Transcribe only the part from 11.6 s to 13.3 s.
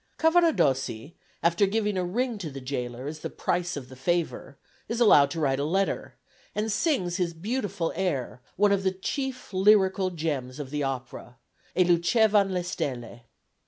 "E luce van stelle."